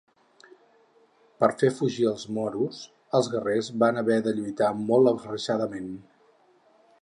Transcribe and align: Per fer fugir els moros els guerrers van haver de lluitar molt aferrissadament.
Per 1.43 1.49
fer 1.63 1.69
fugir 1.79 2.07
els 2.11 2.23
moros 2.37 2.79
els 3.19 3.29
guerrers 3.35 3.69
van 3.85 4.01
haver 4.03 4.19
de 4.29 4.35
lluitar 4.39 4.71
molt 4.81 5.13
aferrissadament. 5.13 5.93